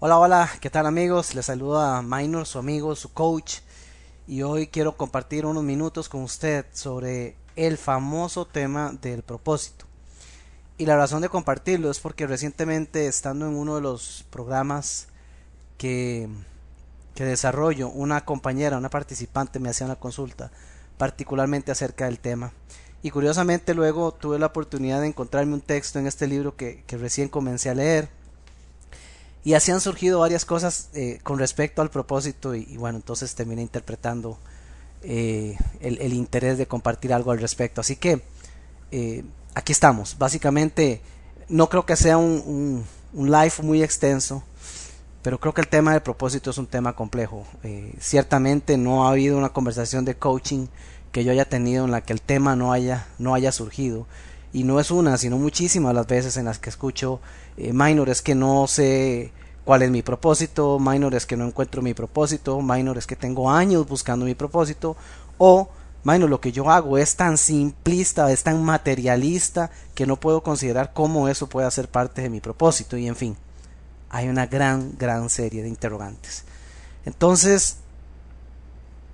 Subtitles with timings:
[0.00, 1.34] Hola, hola, ¿qué tal amigos?
[1.34, 3.54] Les saluda Minor, su amigo, su coach,
[4.28, 9.86] y hoy quiero compartir unos minutos con usted sobre el famoso tema del propósito.
[10.76, 15.08] Y la razón de compartirlo es porque recientemente, estando en uno de los programas
[15.78, 16.28] que,
[17.16, 20.52] que desarrollo, una compañera, una participante me hacía una consulta,
[20.96, 22.52] particularmente acerca del tema.
[23.02, 26.96] Y curiosamente luego tuve la oportunidad de encontrarme un texto en este libro que, que
[26.98, 28.16] recién comencé a leer
[29.48, 33.62] y así han surgido varias cosas eh, con respecto al propósito y, bueno, entonces terminé
[33.62, 34.36] interpretando
[35.00, 37.80] eh, el, interés de compartir algo al respecto.
[37.80, 38.20] Así que
[38.90, 40.18] eh, aquí estamos.
[40.18, 41.00] Básicamente,
[41.48, 44.42] no creo que sea un, un, live muy extenso,
[45.22, 47.46] pero creo que el tema del propósito es un tema complejo.
[47.98, 50.66] ciertamente no ha habido una conversación de coaching
[51.10, 54.06] que yo haya tenido en la que el tema no haya, no haya surgido
[54.52, 57.20] y no es una, sino muchísimas las veces en las que escucho
[57.56, 59.32] eh, minor es que no sé
[59.64, 63.50] cuál es mi propósito, minor es que no encuentro mi propósito, minor es que tengo
[63.50, 64.96] años buscando mi propósito,
[65.36, 65.68] o
[66.04, 70.92] minor lo que yo hago es tan simplista, es tan materialista que no puedo considerar
[70.94, 73.36] cómo eso puede ser parte de mi propósito, y en fin,
[74.08, 76.44] hay una gran, gran serie de interrogantes.
[77.04, 77.76] Entonces,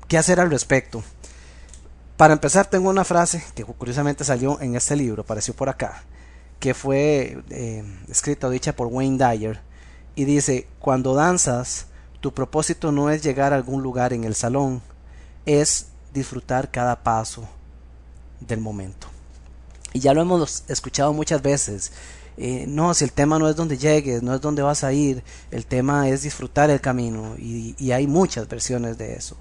[0.07, 1.03] ¿qué hacer al respecto?
[2.17, 6.05] Para empezar, tengo una frase que curiosamente salió en este libro, apareció por acá,
[6.61, 9.61] que fue eh, escrita o dicha por Wayne Dyer,
[10.15, 11.87] y dice, cuando danzas,
[12.21, 14.81] tu propósito no es llegar a algún lugar en el salón,
[15.45, 17.49] es disfrutar cada paso
[18.39, 19.09] del momento.
[19.93, 21.91] Y ya lo hemos escuchado muchas veces.
[22.37, 25.25] Eh, no, si el tema no es donde llegues, no es donde vas a ir,
[25.51, 29.37] el tema es disfrutar el camino y hay muchas versiones de eso.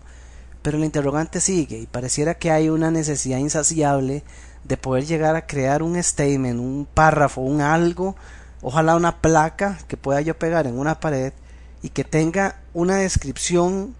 [0.63, 4.23] Pero el interrogante sigue y pareciera que hay una necesidad insaciable
[4.63, 8.15] de poder llegar a crear un statement, un párrafo, un algo,
[8.61, 11.33] ojalá una placa que pueda yo pegar en una pared
[11.81, 13.93] y que tenga una descripción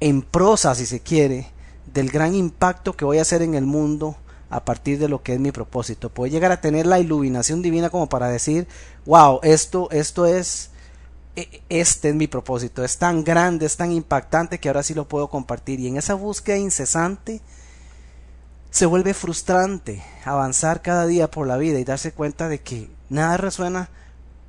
[0.00, 1.46] en prosa, si se quiere,
[1.94, 4.16] del gran impacto que voy a hacer en el mundo
[4.50, 6.10] a partir de lo que es mi propósito.
[6.10, 8.66] Puede llegar a tener la iluminación divina como para decir,
[9.06, 10.71] wow, esto, esto es
[11.34, 15.28] este es mi propósito, es tan grande, es tan impactante que ahora sí lo puedo
[15.28, 15.80] compartir.
[15.80, 17.40] Y en esa búsqueda incesante
[18.70, 23.36] se vuelve frustrante avanzar cada día por la vida y darse cuenta de que nada
[23.36, 23.88] resuena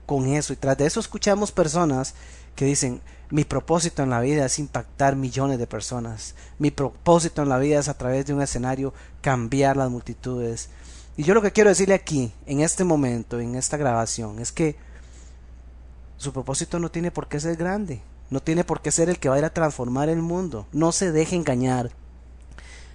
[0.06, 0.54] con eso.
[0.54, 2.16] Y tras de eso escuchamos personas
[2.56, 6.36] que dicen, mi propósito en la vida es impactar millones de personas.
[6.60, 10.70] Mi propósito en la vida es a través de un escenario cambiar las multitudes.
[11.18, 14.76] Y yo lo que quiero decirle aquí, en este momento, en esta grabación, es que
[16.24, 19.30] su propósito no tiene por qué ser grande, no tiene por qué ser el que
[19.30, 20.66] va a ir a transformar el mundo.
[20.72, 21.92] No se deje engañar.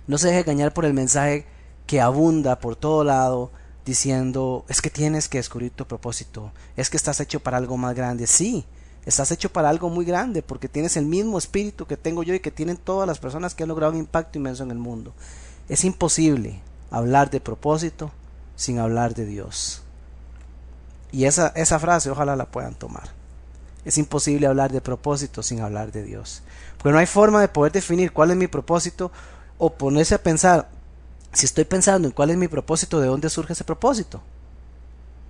[0.06, 1.46] No se deje engañar por el mensaje
[1.86, 3.50] que abunda por todo lado
[3.88, 7.94] diciendo es que tienes que descubrir tu propósito, es que estás hecho para algo más
[7.94, 8.26] grande.
[8.26, 8.66] Sí,
[9.06, 12.40] estás hecho para algo muy grande porque tienes el mismo espíritu que tengo yo y
[12.40, 15.14] que tienen todas las personas que han logrado un impacto inmenso en el mundo.
[15.68, 16.60] Es imposible
[16.90, 18.10] hablar de propósito
[18.56, 19.82] sin hablar de Dios.
[21.10, 23.17] Y esa, esa frase ojalá la puedan tomar.
[23.88, 26.42] Es imposible hablar de propósito sin hablar de Dios.
[26.76, 29.10] Porque no hay forma de poder definir cuál es mi propósito
[29.56, 30.68] o ponerse a pensar,
[31.32, 34.20] si estoy pensando en cuál es mi propósito, ¿de dónde surge ese propósito?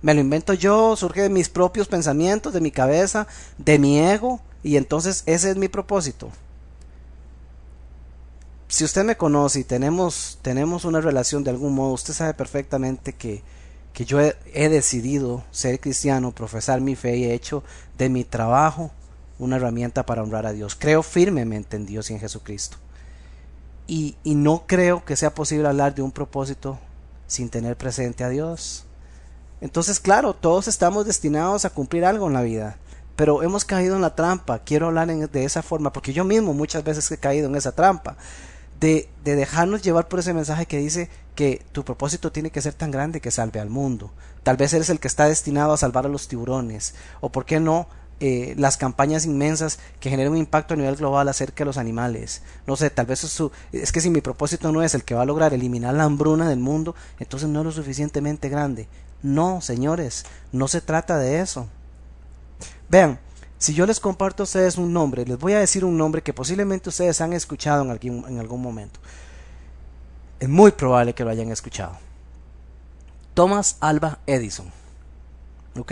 [0.01, 3.27] Me lo invento yo, surge de mis propios pensamientos, de mi cabeza,
[3.57, 6.29] de mi ego, y entonces ese es mi propósito.
[8.67, 13.13] Si usted me conoce y tenemos, tenemos una relación de algún modo, usted sabe perfectamente
[13.13, 13.41] que
[13.93, 17.63] que yo he, decidido ser cristiano, profesar mi fe y he hecho
[17.97, 18.91] de mi trabajo
[19.37, 20.75] una herramienta para honrar a Dios.
[20.75, 22.77] Creo firmemente en Dios y en Jesucristo.
[23.87, 26.77] Y, y, no creo que sea posible hablar de un propósito
[27.27, 28.85] sin tener presente a Dios.
[29.61, 32.77] Entonces, claro, todos estamos destinados a cumplir algo en la vida,
[33.15, 34.59] pero hemos caído en la trampa.
[34.59, 38.15] Quiero hablar de esa forma, porque yo mismo muchas veces he caído en esa trampa
[38.79, 42.91] de, dejarnos llevar por ese mensaje que dice que tu propósito tiene que ser tan
[42.91, 44.11] grande que salve al mundo.
[44.43, 47.59] Tal vez eres el que está destinado a salvar a los tiburones, o por qué
[47.59, 47.87] no
[48.21, 52.41] eh, las campañas inmensas que generan un impacto a nivel global acerca de los animales.
[52.67, 53.41] No sé, tal vez es,
[53.71, 56.49] es que si mi propósito no es el que va a lograr eliminar la hambruna
[56.49, 58.87] del mundo, entonces no es lo suficientemente grande.
[59.21, 61.67] No, señores, no se trata de eso.
[62.89, 63.19] Vean,
[63.59, 66.33] si yo les comparto a ustedes un nombre, les voy a decir un nombre que
[66.33, 68.99] posiblemente ustedes han escuchado en algún, en algún momento.
[70.39, 71.97] Es muy probable que lo hayan escuchado.
[73.33, 74.71] Thomas Alba Edison.
[75.77, 75.91] ¿Ok?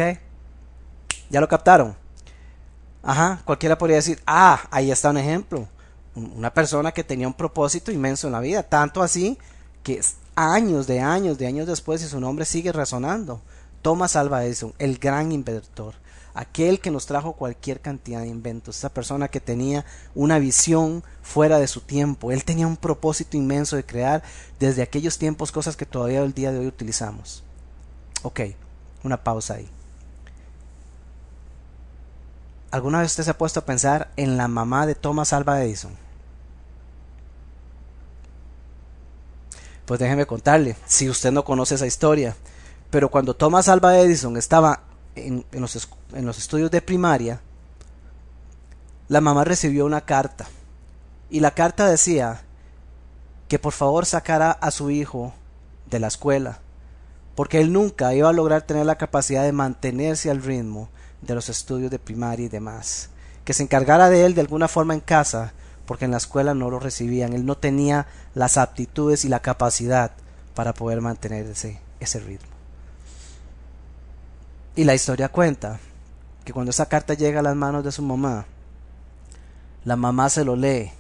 [1.30, 1.96] ¿Ya lo captaron?
[3.04, 5.68] Ajá, cualquiera podría decir, ah, ahí está un ejemplo.
[6.16, 9.38] Una persona que tenía un propósito inmenso en la vida, tanto así
[9.84, 10.02] que
[10.36, 13.42] años de años de años después y su nombre sigue resonando.
[13.82, 15.96] Thomas Alva Edison, el gran inventor,
[16.38, 21.58] aquel que nos trajo cualquier cantidad de inventos, esa persona que tenía una visión fuera
[21.58, 24.22] de su tiempo, él tenía un propósito inmenso de crear
[24.60, 27.44] desde aquellos tiempos cosas que todavía el día de hoy utilizamos.
[28.22, 28.42] Ok,
[29.04, 29.68] una pausa ahí.
[32.70, 35.96] ¿Alguna vez usted se ha puesto a pensar en la mamá de Thomas Alva Edison?
[39.88, 42.36] Pues déjeme contarle, si usted no conoce esa historia,
[42.92, 44.84] pero cuando Thomas Alva Edison estaba
[45.18, 47.42] en, los, en los estudios de primaria,
[49.08, 50.48] la mamá recibió una carta
[51.30, 52.42] y la carta decía
[53.48, 55.34] que por favor sacara a su hijo
[55.90, 56.60] de la escuela,
[57.36, 60.90] porque él nunca iba a lograr tener la capacidad de mantenerse al ritmo
[61.22, 63.10] de los estudios de primaria y demás,
[63.46, 65.54] que se encargara de él de alguna forma en casa,
[65.86, 70.12] porque en la escuela no lo recibían, él no tenía las aptitudes y la capacidad
[70.54, 72.57] para poder mantener ese, ese ritmo.
[74.78, 75.80] Y la historia cuenta
[76.46, 78.46] que cuando esa carta llega a las manos de su mamá,
[79.84, 80.92] la mamá se lo lee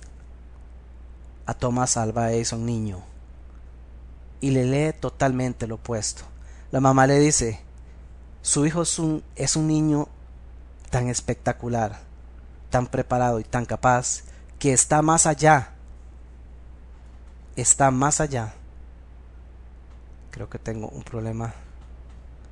[1.46, 3.04] a Tomás Alba Edison niño
[4.42, 6.24] y le lee totalmente lo opuesto.
[6.72, 7.62] La mamá le dice,
[8.42, 10.08] su hijo es un, es un niño
[10.90, 12.00] tan espectacular,
[12.72, 14.24] tan preparado y tan capaz,
[14.58, 15.76] que está más allá,
[17.56, 18.56] está más allá.
[20.32, 21.54] Creo que tengo un problema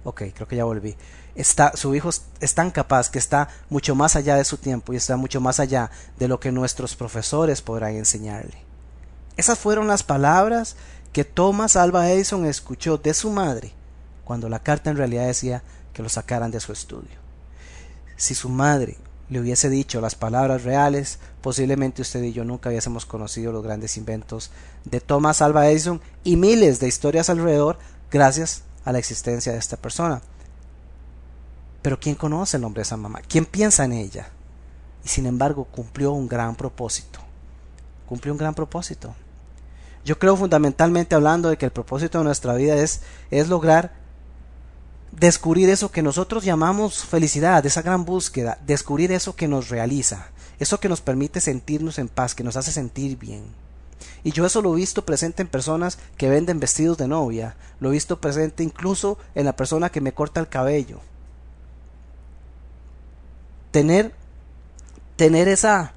[0.05, 0.95] Ok, creo que ya volví.
[1.33, 2.09] Está, su hijo
[2.39, 5.59] es tan capaz que está mucho más allá de su tiempo y está mucho más
[5.59, 8.63] allá de lo que nuestros profesores podrán enseñarle.
[9.35, 10.75] Esas fueron las palabras
[11.11, 13.73] que Thomas Alva Edison escuchó de su madre
[14.23, 17.17] cuando la carta en realidad decía que lo sacaran de su estudio.
[18.15, 18.97] Si su madre
[19.29, 23.97] le hubiese dicho las palabras reales, posiblemente usted y yo nunca hubiésemos conocido los grandes
[23.97, 24.51] inventos
[24.83, 27.79] de Thomas Alva Edison y miles de historias alrededor
[28.11, 30.21] gracias a la existencia de esta persona.
[31.81, 33.21] Pero ¿quién conoce el nombre de esa mamá?
[33.27, 34.29] ¿Quién piensa en ella?
[35.03, 37.19] Y sin embargo cumplió un gran propósito.
[38.07, 39.13] Cumplió un gran propósito.
[40.05, 43.01] Yo creo fundamentalmente hablando de que el propósito de nuestra vida es,
[43.31, 44.05] es lograr
[45.11, 50.27] descubrir eso que nosotros llamamos felicidad, esa gran búsqueda, descubrir eso que nos realiza,
[50.59, 53.43] eso que nos permite sentirnos en paz, que nos hace sentir bien.
[54.23, 57.89] Y yo eso lo he visto presente en personas que venden vestidos de novia, lo
[57.89, 60.99] he visto presente incluso en la persona que me corta el cabello.
[63.71, 64.13] Tener,
[65.15, 65.93] tener esa,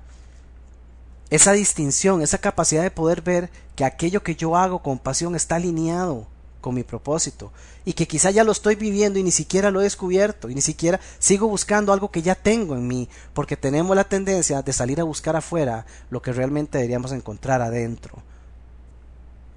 [1.31, 5.57] esa distinción, esa capacidad de poder ver que aquello que yo hago con pasión está
[5.57, 6.27] alineado
[6.61, 7.53] con mi propósito.
[7.85, 10.61] Y que quizá ya lo estoy viviendo y ni siquiera lo he descubierto y ni
[10.61, 15.01] siquiera sigo buscando algo que ya tengo en mí porque tenemos la tendencia de salir
[15.01, 18.23] a buscar afuera lo que realmente deberíamos encontrar adentro.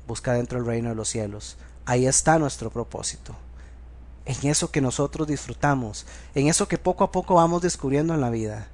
[0.07, 1.57] Busca dentro el reino de los cielos.
[1.85, 3.35] Ahí está nuestro propósito.
[4.25, 6.05] En eso que nosotros disfrutamos
[6.35, 8.67] en eso que poco a poco vamos descubriendo en la vida.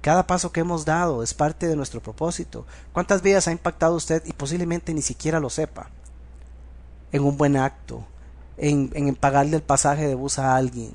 [0.00, 2.64] Cada paso que hemos dado es parte de nuestro propósito.
[2.92, 5.90] ¿Cuántas vidas ha impactado usted y posiblemente ni siquiera lo sepa?
[7.12, 8.04] En un buen acto,
[8.56, 10.92] en, en pagarle el pasaje de bus a alguien,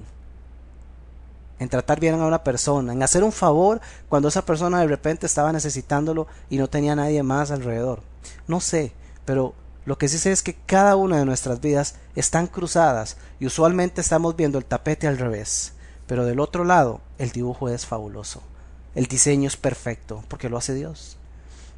[1.59, 5.25] en tratar bien a una persona, en hacer un favor cuando esa persona de repente
[5.25, 8.01] estaba necesitándolo y no tenía nadie más alrededor.
[8.47, 8.91] No sé,
[9.25, 9.53] pero
[9.85, 14.01] lo que sí sé es que cada una de nuestras vidas están cruzadas y usualmente
[14.01, 15.73] estamos viendo el tapete al revés,
[16.07, 18.41] pero del otro lado el dibujo es fabuloso.
[18.95, 21.17] El diseño es perfecto porque lo hace Dios.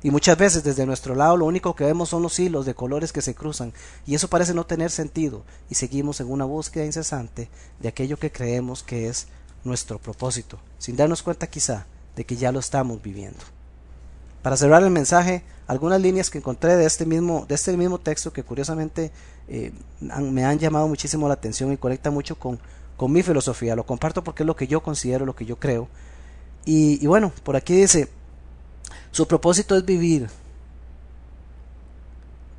[0.03, 3.11] Y muchas veces desde nuestro lado lo único que vemos son los hilos de colores
[3.11, 3.73] que se cruzan,
[4.05, 7.49] y eso parece no tener sentido, y seguimos en una búsqueda incesante
[7.79, 9.27] de aquello que creemos que es
[9.63, 13.39] nuestro propósito, sin darnos cuenta quizá de que ya lo estamos viviendo.
[14.43, 18.31] Para cerrar el mensaje, algunas líneas que encontré de este mismo, de este mismo texto
[18.31, 19.11] que curiosamente
[19.47, 22.59] eh, me han llamado muchísimo la atención y conecta mucho con,
[22.95, 23.75] con mi filosofía.
[23.75, 25.87] Lo comparto porque es lo que yo considero, lo que yo creo.
[26.63, 28.07] y bueno, por aquí dice,
[29.15, 30.29] su propósito es vivir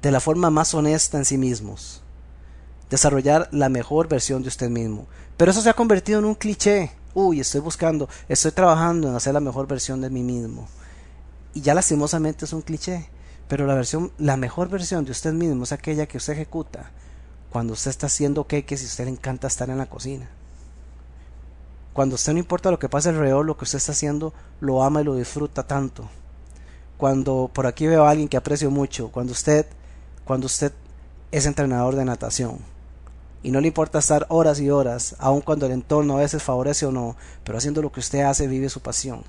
[0.01, 2.01] de la forma más honesta en sí mismos,
[2.89, 5.07] desarrollar la mejor versión de usted mismo.
[5.37, 6.93] Pero eso se ha convertido en un cliché.
[7.13, 10.67] Uy, estoy buscando, estoy trabajando en hacer la mejor versión de mí mismo.
[11.53, 13.07] Y ya lastimosamente es un cliché.
[13.49, 16.91] Pero la versión, la mejor versión de usted mismo es aquella que usted ejecuta
[17.51, 20.31] cuando usted está haciendo queques y usted le encanta estar en la cocina.
[21.93, 25.03] Cuando usted no importa lo que pase alrededor, lo que usted está haciendo, lo ama
[25.03, 26.09] y lo disfruta tanto.
[26.97, 29.67] Cuando por aquí veo a alguien que aprecio mucho, cuando usted,
[30.25, 30.73] cuando usted
[31.31, 32.59] es entrenador de natación
[33.43, 36.87] y no le importa estar horas y horas, aun cuando el entorno a veces favorece
[36.87, 39.23] o no, pero haciendo lo que usted hace, vive su pasión.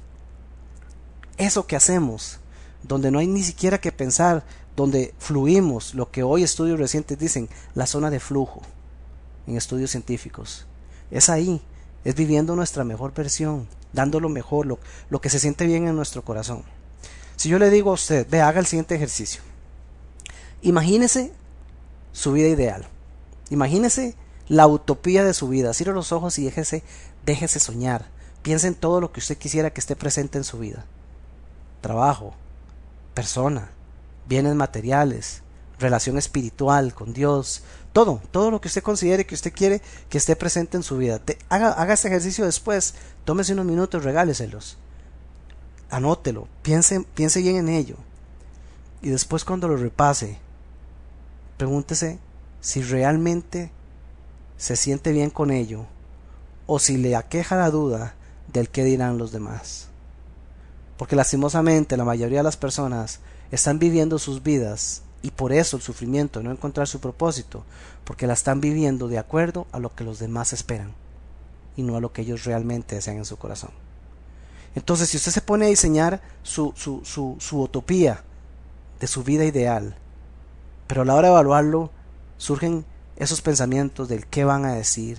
[1.37, 2.39] Eso que hacemos,
[2.81, 4.43] donde no hay ni siquiera que pensar,
[4.75, 8.61] donde fluimos, lo que hoy estudios recientes dicen, la zona de flujo
[9.45, 10.65] en estudios científicos.
[11.11, 11.61] Es ahí,
[12.03, 15.95] es viviendo nuestra mejor versión, dando lo mejor, lo, lo que se siente bien en
[15.95, 16.63] nuestro corazón.
[17.37, 19.41] Si yo le digo a usted, ve, haga el siguiente ejercicio.
[20.63, 21.31] Imagínese
[22.11, 22.87] su vida ideal.
[23.51, 24.15] Imagínese
[24.47, 25.73] la utopía de su vida.
[25.73, 26.83] Cierre los ojos y déjese,
[27.25, 28.07] déjese soñar.
[28.41, 30.85] Piense en todo lo que usted quisiera que esté presente en su vida.
[31.81, 32.33] Trabajo,
[33.13, 33.69] persona,
[34.27, 35.43] bienes materiales,
[35.79, 37.61] relación espiritual con Dios,
[37.93, 41.21] todo, todo lo que usted considere que usted quiere que esté presente en su vida.
[41.49, 44.77] haga, haga este ejercicio después, tómese unos minutos, regáleselos.
[45.89, 47.95] Anótelo, piense, piense bien en ello.
[49.01, 50.37] Y después cuando lo repase,
[51.57, 52.19] pregúntese
[52.61, 53.71] si realmente
[54.57, 55.85] se siente bien con ello
[56.65, 58.15] o si le aqueja la duda
[58.51, 59.87] del qué dirán los demás.
[60.97, 63.19] Porque lastimosamente la mayoría de las personas
[63.51, 67.63] están viviendo sus vidas y por eso el sufrimiento, no encontrar su propósito,
[68.03, 70.93] porque la están viviendo de acuerdo a lo que los demás esperan
[71.75, 73.71] y no a lo que ellos realmente desean en su corazón.
[74.77, 78.23] Entonces, si usted se pone a diseñar su, su, su, su utopía
[78.99, 79.95] de su vida ideal,
[80.85, 81.89] pero a la hora de evaluarlo
[82.37, 85.17] surgen esos pensamientos del qué van a decir,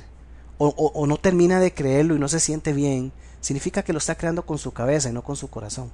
[0.58, 3.10] o, o no termina de creerlo y no se siente bien,
[3.40, 5.90] significa que lo está creando con su cabeza y no con su corazón.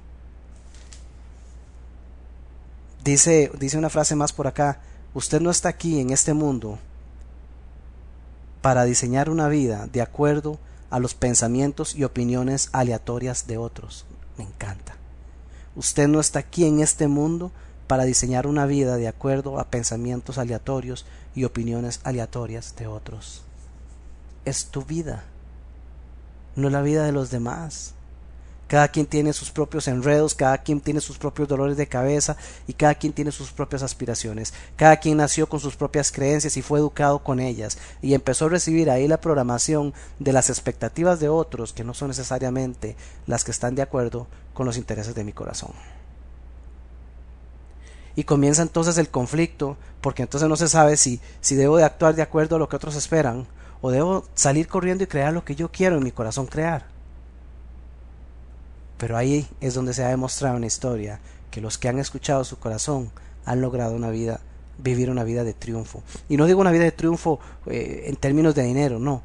[3.03, 4.79] Dice, dice una frase más por acá,
[5.15, 6.77] usted no está aquí en este mundo
[8.61, 14.05] para diseñar una vida de acuerdo a los pensamientos y opiniones aleatorias de otros.
[14.37, 14.95] Me encanta.
[15.75, 17.51] Usted no está aquí en este mundo
[17.87, 23.43] para diseñar una vida de acuerdo a pensamientos aleatorios y opiniones aleatorias de otros.
[24.45, 25.25] Es tu vida,
[26.55, 27.93] no la vida de los demás.
[28.67, 32.35] Cada quien tiene sus propios enredos, cada quien tiene sus propios dolores de cabeza
[32.67, 34.53] y cada quien tiene sus propias aspiraciones.
[34.75, 38.49] Cada quien nació con sus propias creencias y fue educado con ellas y empezó a
[38.49, 42.95] recibir ahí la programación de las expectativas de otros que no son necesariamente
[43.27, 45.71] las que están de acuerdo con los intereses de mi corazón.
[48.15, 52.15] Y comienza entonces el conflicto, porque entonces no se sabe si, si debo de actuar
[52.15, 53.45] de acuerdo a lo que otros esperan
[53.81, 56.94] o debo salir corriendo y crear lo que yo quiero en mi corazón crear.
[58.97, 61.19] Pero ahí es donde se ha demostrado en la historia
[61.51, 63.11] que los que han escuchado su corazón
[63.45, 64.39] han logrado una vida,
[64.77, 66.03] vivir una vida de triunfo.
[66.29, 69.21] Y no digo una vida de triunfo eh, en términos de dinero, no.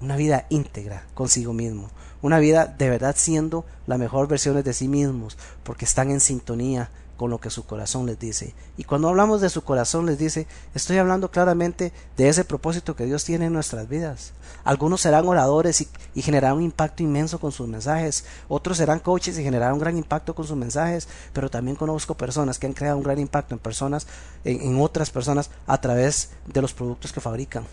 [0.00, 1.90] Una vida íntegra consigo mismo.
[2.22, 6.90] Una vida de verdad siendo la mejor versión de sí mismos, porque están en sintonía
[7.18, 8.54] con lo que su corazón les dice.
[8.76, 13.06] Y cuando hablamos de su corazón les dice, estoy hablando claramente de ese propósito que
[13.06, 14.32] Dios tiene en nuestras vidas.
[14.62, 15.80] Algunos serán oradores
[16.14, 19.98] y, generarán un impacto inmenso con sus mensajes, otros serán coaches y generarán un gran
[19.98, 23.58] impacto con sus mensajes, pero también conozco personas que han creado un gran impacto en
[23.58, 24.06] personas,
[24.44, 27.64] en otras personas a través de los productos que fabrican.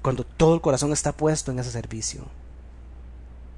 [0.00, 2.22] Cuando todo el corazón está puesto en ese servicio,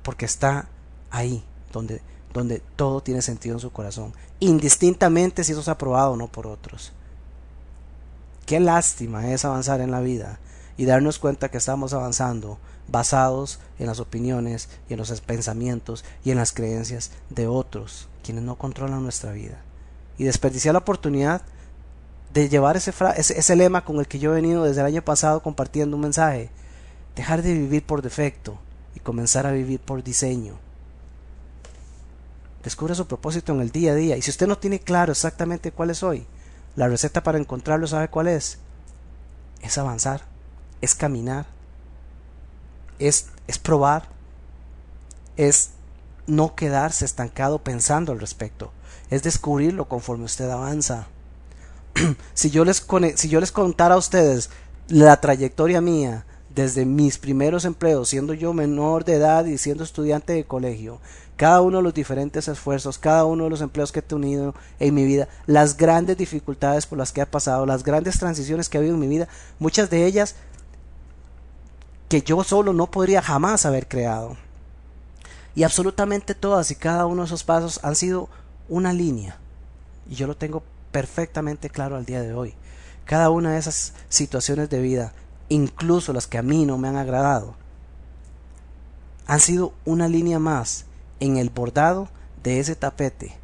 [0.02, 0.68] porque está
[1.10, 2.00] ahí donde
[2.32, 6.46] donde todo tiene sentido en su corazón, indistintamente si eso es aprobado o no por
[6.46, 6.92] otros.
[8.46, 10.38] Qué lástima es avanzar en la vida
[10.76, 12.58] y darnos cuenta que estamos avanzando
[12.88, 18.44] basados en las opiniones y en los pensamientos y en las creencias de otros, quienes
[18.44, 19.62] no controlan nuestra vida.
[20.18, 21.42] Y desperdiciar la oportunidad
[22.32, 25.02] de llevar ese, ese, ese lema con el que yo he venido desde el año
[25.02, 26.50] pasado compartiendo un mensaje,
[27.14, 28.58] dejar de vivir por defecto
[28.94, 30.58] y comenzar a vivir por diseño.
[32.62, 34.16] Descubre su propósito en el día a día.
[34.16, 36.26] Y si usted no tiene claro exactamente cuál es hoy,
[36.76, 38.58] la receta para encontrarlo, ¿sabe cuál es?
[39.60, 40.22] Es avanzar,
[40.80, 41.46] es caminar,
[42.98, 44.08] es, es probar,
[45.36, 45.70] es
[46.26, 48.72] no quedarse estancado pensando al respecto,
[49.10, 51.08] es descubrirlo conforme usted avanza.
[52.34, 54.50] si, yo les, si yo les contara a ustedes
[54.88, 60.32] la trayectoria mía desde mis primeros empleos, siendo yo menor de edad y siendo estudiante
[60.32, 61.00] de colegio,
[61.36, 64.94] cada uno de los diferentes esfuerzos, cada uno de los empleos que he tenido en
[64.94, 68.80] mi vida, las grandes dificultades por las que he pasado, las grandes transiciones que ha
[68.80, 69.28] habido en mi vida,
[69.58, 70.36] muchas de ellas
[72.08, 74.36] que yo solo no podría jamás haber creado.
[75.54, 78.28] Y absolutamente todas y cada uno de esos pasos han sido
[78.68, 79.38] una línea.
[80.08, 82.54] Y yo lo tengo perfectamente claro al día de hoy.
[83.04, 85.12] Cada una de esas situaciones de vida,
[85.48, 87.54] incluso las que a mí no me han agradado,
[89.26, 90.86] han sido una línea más
[91.20, 92.08] en el bordado
[92.42, 93.36] de ese tapete,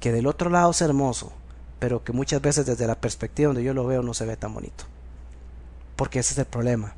[0.00, 1.32] que del otro lado es hermoso,
[1.78, 4.52] pero que muchas veces desde la perspectiva donde yo lo veo no se ve tan
[4.52, 4.84] bonito.
[5.96, 6.94] Porque ese es el problema.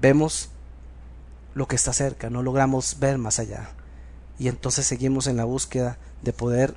[0.00, 0.50] Vemos
[1.54, 3.70] lo que está cerca, no logramos ver más allá.
[4.38, 6.74] Y entonces seguimos en la búsqueda de poder,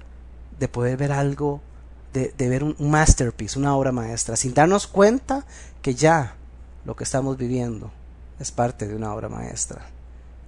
[0.59, 1.61] de poder ver algo,
[2.13, 5.45] de, de ver un masterpiece, una obra maestra, sin darnos cuenta
[5.81, 6.35] que ya
[6.89, 7.91] lo que estamos viviendo
[8.39, 9.85] es parte de una obra maestra.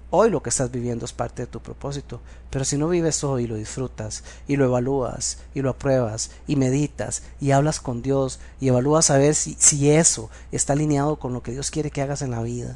[0.10, 2.20] Hoy lo que estás viviendo es parte de tu propósito,
[2.50, 6.56] pero si no vives hoy y lo disfrutas y lo evalúas y lo apruebas y
[6.56, 11.32] meditas y hablas con Dios y evalúas a ver si, si eso está alineado con
[11.32, 12.76] lo que Dios quiere que hagas en la vida,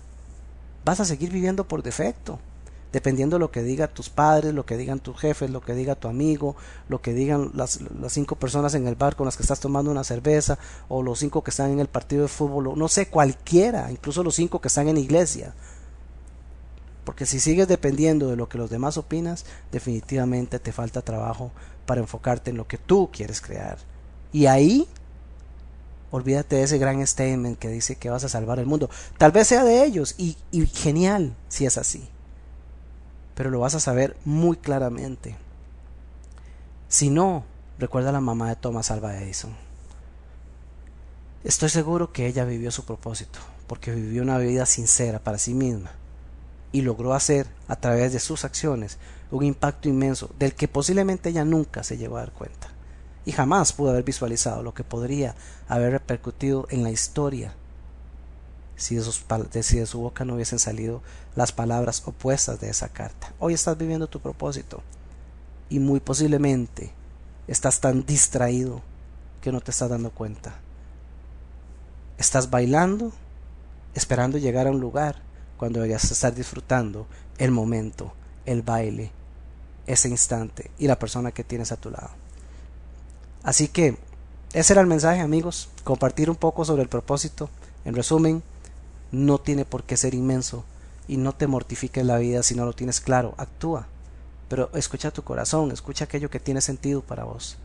[0.85, 2.37] vas a seguir viviendo por defecto,
[2.95, 5.95] dependiendo de lo que digan tus padres, lo que digan tus jefes, lo que diga
[5.95, 6.55] tu amigo,
[6.87, 9.91] lo que digan las, las, cinco personas en el bar con las que estás tomando
[9.91, 13.91] una cerveza, o los cinco que están en el partido de fútbol, no sé, cualquiera,
[13.91, 15.53] incluso los cinco que están en iglesia.
[17.03, 21.51] Porque si sigues dependiendo de lo que los demás opinas, definitivamente te falta trabajo
[21.85, 23.77] para enfocarte en lo que tú quieres crear.
[24.31, 24.87] Y ahí,
[26.11, 28.89] olvídate de ese gran statement que dice que vas a salvar el mundo.
[29.17, 32.07] Tal vez sea de ellos y, y genial si es así.
[33.35, 35.35] Pero lo vas a saber muy claramente.
[36.87, 37.43] Si no,
[37.77, 39.53] recuerda a la mamá de Thomas Alva Edison.
[41.43, 43.37] Estoy seguro que ella vivió su propósito,
[43.67, 45.91] porque vivió una vida sincera para sí misma
[46.71, 48.97] y logró hacer a través de sus acciones
[49.31, 52.67] un impacto inmenso del que posiblemente ella nunca se llegó a dar cuenta
[53.25, 55.35] y jamás pudo haber visualizado lo que podría
[55.67, 57.53] haber repercutido en la historia
[58.75, 59.23] si de, sus,
[59.61, 61.01] si de su boca no hubiesen salido
[61.35, 63.33] las palabras opuestas de esa carta.
[63.39, 64.81] Hoy estás viviendo tu propósito
[65.69, 66.91] y muy posiblemente
[67.47, 68.81] estás tan distraído
[69.41, 70.55] que no te estás dando cuenta.
[72.17, 73.11] Estás bailando,
[73.93, 75.21] esperando llegar a un lugar
[75.57, 78.13] cuando deberías estar disfrutando el momento,
[78.45, 79.11] el baile,
[79.87, 82.09] ese instante y la persona que tienes a tu lado.
[83.43, 83.97] Así que
[84.53, 87.49] ese era el mensaje amigos, compartir un poco sobre el propósito.
[87.83, 88.41] En resumen,
[89.15, 90.65] no tiene por qué ser inmenso
[91.07, 93.87] y no te mortifiques la vida si no lo tienes claro, actúa.
[94.49, 97.57] Pero escucha tu corazón, escucha aquello que tiene sentido para vos.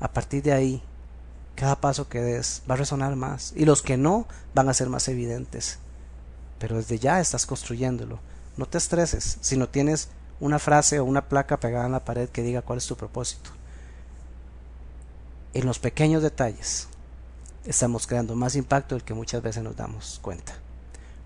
[0.00, 0.82] A partir de ahí,
[1.54, 4.88] cada paso que des va a resonar más y los que no van a ser
[4.88, 5.78] más evidentes
[6.62, 8.20] pero desde ya estás construyéndolo.
[8.56, 12.28] No te estreses si no tienes una frase o una placa pegada en la pared
[12.28, 13.50] que diga cuál es tu propósito.
[15.54, 16.86] En los pequeños detalles
[17.64, 20.52] estamos creando más impacto del que muchas veces nos damos cuenta.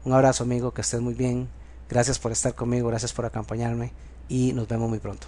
[0.07, 1.49] Un abrazo amigo, que estés muy bien.
[1.90, 3.92] Gracias por estar conmigo, gracias por acompañarme
[4.29, 5.27] y nos vemos muy pronto.